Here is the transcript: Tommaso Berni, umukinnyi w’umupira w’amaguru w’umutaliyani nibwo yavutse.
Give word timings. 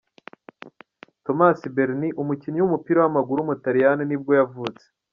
Tommaso 1.25 1.65
Berni, 1.75 2.09
umukinnyi 2.21 2.59
w’umupira 2.61 2.97
w’amaguru 3.01 3.37
w’umutaliyani 3.39 4.03
nibwo 4.05 4.31
yavutse. 4.39 4.85